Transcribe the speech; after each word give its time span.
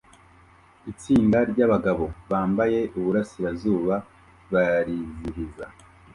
Itsinda 0.91 1.37
ryabagabo 1.51 2.05
bambaye 2.29 2.79
iburasirazuba 2.97 3.95
barizihiza 4.51 5.65